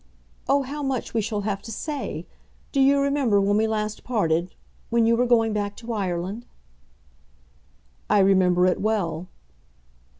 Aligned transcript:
Oh, 0.49 0.63
how 0.63 0.81
much 0.81 1.13
we 1.13 1.21
shall 1.21 1.41
have 1.41 1.61
to 1.61 1.71
say! 1.71 2.25
Do 2.71 2.79
you 2.81 2.99
remember 2.99 3.39
when 3.39 3.55
we 3.55 3.67
last 3.67 4.03
parted; 4.03 4.55
when 4.89 5.05
you 5.05 5.15
were 5.15 5.27
going 5.27 5.53
back 5.53 5.75
to 5.77 5.93
Ireland?" 5.93 6.47
"I 8.09 8.17
remember 8.17 8.65
it 8.65 8.81
well." 8.81 9.27